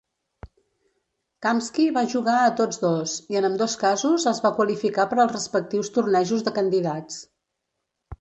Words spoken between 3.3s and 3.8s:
i en ambdós